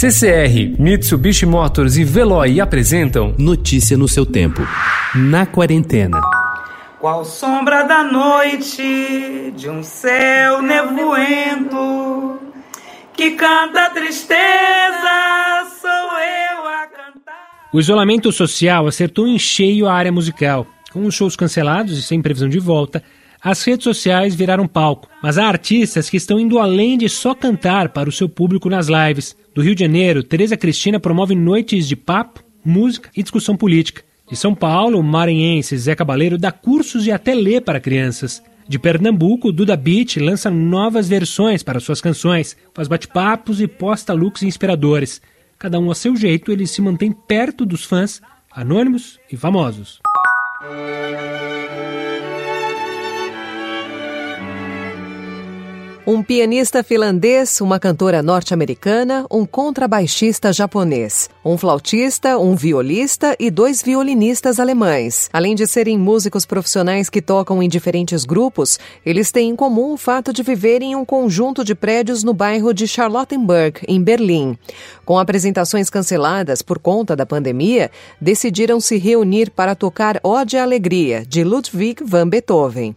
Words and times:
CCR, 0.00 0.76
Mitsubishi 0.78 1.44
Motors 1.44 1.96
e 1.96 2.04
Veloy 2.04 2.60
apresentam 2.60 3.34
Notícia 3.36 3.98
no 3.98 4.06
seu 4.06 4.24
tempo. 4.24 4.62
Na 5.12 5.44
quarentena. 5.44 6.20
Qual 7.00 7.24
sombra 7.24 7.82
da 7.82 8.04
noite 8.04 9.52
de 9.56 9.68
um 9.68 9.82
céu 9.82 10.62
nevoento 10.62 12.38
que 13.12 13.32
canta 13.32 13.90
tristeza, 13.90 14.38
sou 15.80 15.90
eu 15.90 16.68
a 16.68 16.86
cantar. 16.86 17.68
O 17.72 17.80
isolamento 17.80 18.30
social 18.30 18.86
acertou 18.86 19.26
em 19.26 19.36
cheio 19.36 19.88
a 19.88 19.94
área 19.94 20.12
musical. 20.12 20.64
Com 20.92 21.06
os 21.06 21.14
shows 21.16 21.34
cancelados 21.34 21.98
e 21.98 22.02
sem 22.02 22.22
previsão 22.22 22.48
de 22.48 22.60
volta, 22.60 23.02
as 23.40 23.62
redes 23.62 23.84
sociais 23.84 24.34
viraram 24.34 24.66
palco, 24.66 25.08
mas 25.22 25.38
há 25.38 25.46
artistas 25.46 26.10
que 26.10 26.16
estão 26.16 26.40
indo 26.40 26.58
além 26.58 26.98
de 26.98 27.08
só 27.08 27.34
cantar 27.34 27.90
para 27.90 28.08
o 28.08 28.12
seu 28.12 28.28
público 28.28 28.68
nas 28.68 28.88
lives. 28.88 29.36
Do 29.54 29.62
Rio 29.62 29.74
de 29.74 29.84
Janeiro, 29.84 30.24
Tereza 30.24 30.56
Cristina 30.56 30.98
promove 30.98 31.34
noites 31.36 31.86
de 31.86 31.94
papo, 31.94 32.42
música 32.64 33.10
e 33.16 33.22
discussão 33.22 33.56
política. 33.56 34.02
De 34.28 34.36
São 34.36 34.54
Paulo, 34.54 34.98
o 34.98 35.02
maranhense 35.02 35.76
Zé 35.78 35.94
Cabaleiro 35.94 36.36
dá 36.36 36.50
cursos 36.50 37.06
e 37.06 37.12
até 37.12 37.34
lê 37.34 37.60
para 37.60 37.80
crianças. 37.80 38.42
De 38.68 38.78
Pernambuco, 38.78 39.50
Duda 39.52 39.76
Beat 39.76 40.16
lança 40.16 40.50
novas 40.50 41.08
versões 41.08 41.62
para 41.62 41.80
suas 41.80 42.00
canções, 42.00 42.56
faz 42.74 42.88
bate-papos 42.88 43.60
e 43.60 43.66
posta 43.66 44.12
looks 44.12 44.42
inspiradores. 44.42 45.22
Cada 45.58 45.78
um 45.78 45.90
a 45.90 45.94
seu 45.94 46.14
jeito, 46.14 46.52
ele 46.52 46.66
se 46.66 46.82
mantém 46.82 47.10
perto 47.10 47.64
dos 47.64 47.84
fãs, 47.84 48.20
anônimos 48.52 49.18
e 49.32 49.36
famosos. 49.36 50.00
Um 56.10 56.22
pianista 56.22 56.82
finlandês, 56.82 57.60
uma 57.60 57.78
cantora 57.78 58.22
norte-americana, 58.22 59.26
um 59.30 59.44
contrabaixista 59.44 60.50
japonês, 60.54 61.28
um 61.44 61.58
flautista, 61.58 62.38
um 62.38 62.56
violista 62.56 63.36
e 63.38 63.50
dois 63.50 63.82
violinistas 63.82 64.58
alemães. 64.58 65.28
Além 65.34 65.54
de 65.54 65.66
serem 65.66 65.98
músicos 65.98 66.46
profissionais 66.46 67.10
que 67.10 67.20
tocam 67.20 67.62
em 67.62 67.68
diferentes 67.68 68.24
grupos, 68.24 68.78
eles 69.04 69.30
têm 69.30 69.50
em 69.50 69.54
comum 69.54 69.92
o 69.92 69.96
fato 69.98 70.32
de 70.32 70.42
viverem 70.42 70.92
em 70.92 70.96
um 70.96 71.04
conjunto 71.04 71.62
de 71.62 71.74
prédios 71.74 72.24
no 72.24 72.32
bairro 72.32 72.72
de 72.72 72.88
Charlottenburg, 72.88 73.80
em 73.86 74.02
Berlim. 74.02 74.56
Com 75.04 75.18
apresentações 75.18 75.90
canceladas 75.90 76.62
por 76.62 76.78
conta 76.78 77.14
da 77.14 77.26
pandemia, 77.26 77.90
decidiram 78.18 78.80
se 78.80 78.96
reunir 78.96 79.50
para 79.50 79.74
tocar 79.74 80.18
Ode 80.22 80.56
à 80.56 80.62
Alegria, 80.62 81.22
de 81.28 81.44
Ludwig 81.44 82.02
van 82.02 82.26
Beethoven. 82.30 82.96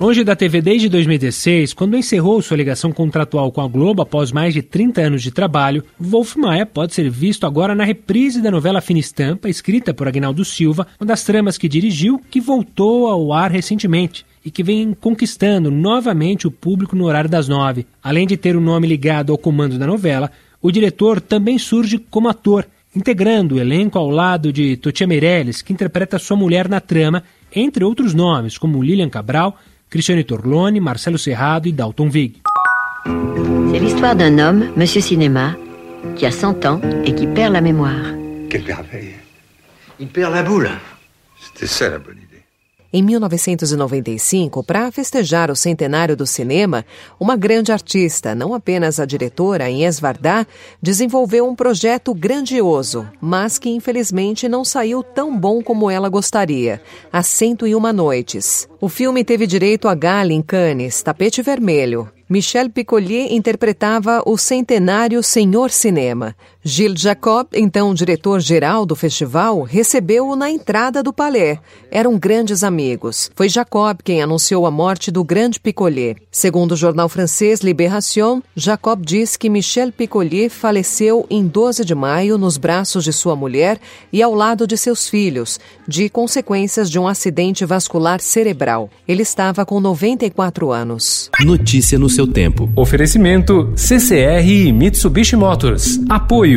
Longe 0.00 0.22
da 0.22 0.36
TV 0.36 0.62
desde 0.62 0.88
2016, 0.88 1.74
quando 1.74 1.96
encerrou 1.96 2.40
sua 2.40 2.56
ligação 2.56 2.92
contratual 2.92 3.50
com 3.50 3.60
a 3.60 3.66
Globo 3.66 4.00
após 4.00 4.30
mais 4.30 4.54
de 4.54 4.62
30 4.62 5.00
anos 5.00 5.22
de 5.24 5.32
trabalho, 5.32 5.82
Wolf 5.98 6.36
Maia 6.36 6.64
pode 6.64 6.94
ser 6.94 7.10
visto 7.10 7.44
agora 7.44 7.74
na 7.74 7.82
reprise 7.82 8.40
da 8.40 8.48
novela 8.48 8.80
Fina 8.80 9.00
Estampa, 9.00 9.48
escrita 9.48 9.92
por 9.92 10.06
Agnaldo 10.06 10.44
Silva, 10.44 10.86
uma 11.00 11.06
das 11.06 11.24
tramas 11.24 11.58
que 11.58 11.68
dirigiu, 11.68 12.22
que 12.30 12.40
voltou 12.40 13.08
ao 13.08 13.32
ar 13.32 13.50
recentemente 13.50 14.24
e 14.44 14.52
que 14.52 14.62
vem 14.62 14.94
conquistando 14.94 15.68
novamente 15.68 16.46
o 16.46 16.50
público 16.52 16.94
no 16.94 17.06
horário 17.06 17.28
das 17.28 17.48
nove. 17.48 17.84
Além 18.00 18.24
de 18.24 18.36
ter 18.36 18.54
o 18.54 18.60
nome 18.60 18.86
ligado 18.86 19.32
ao 19.32 19.38
comando 19.38 19.80
da 19.80 19.86
novela, 19.86 20.30
o 20.62 20.70
diretor 20.70 21.20
também 21.20 21.58
surge 21.58 21.98
como 21.98 22.28
ator, 22.28 22.64
integrando 22.94 23.56
o 23.56 23.58
elenco 23.58 23.98
ao 23.98 24.08
lado 24.08 24.52
de 24.52 24.76
Totia 24.76 25.08
Meirelles, 25.08 25.60
que 25.60 25.72
interpreta 25.72 26.20
sua 26.20 26.36
mulher 26.36 26.68
na 26.68 26.80
trama, 26.80 27.24
entre 27.52 27.82
outros 27.82 28.14
nomes, 28.14 28.56
como 28.56 28.80
Lilian 28.80 29.08
Cabral, 29.08 29.58
Cristiane 29.88 30.24
Torlone, 30.24 30.80
Marcelo 30.80 31.16
Serrado 31.16 31.66
e 31.66 31.72
Dalton 31.72 32.08
Vig. 32.08 32.42
C'est 33.72 33.78
l'histoire 33.78 34.14
d'un 34.14 34.38
homme, 34.38 34.70
Monsieur 34.76 35.00
Cinéma, 35.00 35.56
qui 36.14 36.26
a 36.26 36.30
100 36.30 36.66
ans 36.66 36.80
et 37.06 37.14
qui 37.14 37.26
perd 37.26 37.54
la 37.54 37.62
mémoire. 37.62 38.14
Quelle 38.50 38.64
merveille. 38.64 39.14
Il 39.98 40.08
perd 40.08 40.34
la 40.34 40.42
boule. 40.42 40.68
C'était 41.40 41.66
ça 41.66 41.88
la 41.88 41.98
bonne 41.98 42.18
idée. 42.18 42.37
Em 42.90 43.02
1995, 43.02 44.64
para 44.64 44.90
festejar 44.90 45.50
o 45.50 45.56
centenário 45.56 46.16
do 46.16 46.26
cinema, 46.26 46.86
uma 47.20 47.36
grande 47.36 47.70
artista, 47.70 48.34
não 48.34 48.54
apenas 48.54 48.98
a 48.98 49.04
diretora 49.04 49.68
Inês 49.68 50.00
Vardá, 50.00 50.46
desenvolveu 50.80 51.46
um 51.46 51.54
projeto 51.54 52.14
grandioso, 52.14 53.06
mas 53.20 53.58
que 53.58 53.68
infelizmente 53.68 54.48
não 54.48 54.64
saiu 54.64 55.02
tão 55.02 55.38
bom 55.38 55.62
como 55.62 55.90
ela 55.90 56.08
gostaria: 56.08 56.80
As 57.12 57.26
101 57.26 57.92
Noites. 57.92 58.66
O 58.80 58.88
filme 58.88 59.22
teve 59.22 59.46
direito 59.46 59.86
a 59.86 59.94
gala 59.94 60.32
em 60.32 60.40
Cannes, 60.40 61.02
tapete 61.02 61.42
vermelho, 61.42 62.10
Michel 62.30 62.68
Piccolier 62.68 63.32
interpretava 63.32 64.22
o 64.26 64.36
centenário 64.36 65.22
Senhor 65.22 65.70
Cinema. 65.70 66.36
Gilles 66.68 67.00
Jacob, 67.00 67.46
então 67.54 67.94
diretor-geral 67.94 68.84
do 68.84 68.94
festival, 68.94 69.62
recebeu-o 69.62 70.36
na 70.36 70.50
entrada 70.50 71.02
do 71.02 71.14
palais. 71.14 71.58
Eram 71.90 72.18
grandes 72.18 72.62
amigos. 72.62 73.30
Foi 73.34 73.48
Jacob 73.48 74.00
quem 74.04 74.22
anunciou 74.22 74.66
a 74.66 74.70
morte 74.70 75.10
do 75.10 75.24
grande 75.24 75.58
Piccolier. 75.58 76.16
Segundo 76.30 76.72
o 76.72 76.76
jornal 76.76 77.08
francês 77.08 77.60
Libération, 77.60 78.42
Jacob 78.54 79.02
diz 79.02 79.34
que 79.34 79.48
Michel 79.48 79.90
Piccolier 79.90 80.50
faleceu 80.50 81.26
em 81.30 81.46
12 81.46 81.86
de 81.86 81.94
maio 81.94 82.36
nos 82.36 82.58
braços 82.58 83.02
de 83.02 83.14
sua 83.14 83.34
mulher 83.34 83.80
e 84.12 84.22
ao 84.22 84.34
lado 84.34 84.66
de 84.66 84.76
seus 84.76 85.08
filhos, 85.08 85.58
de 85.86 86.10
consequências 86.10 86.90
de 86.90 86.98
um 86.98 87.08
acidente 87.08 87.64
vascular 87.64 88.20
cerebral. 88.20 88.90
Ele 89.06 89.22
estava 89.22 89.64
com 89.64 89.80
94 89.80 90.70
anos. 90.70 91.30
Notícia 91.40 91.98
no 91.98 92.10
seu 92.10 92.26
tempo. 92.26 92.70
Oferecimento 92.76 93.72
CCR 93.74 94.46
e 94.46 94.70
Mitsubishi 94.70 95.34
Motors. 95.34 95.98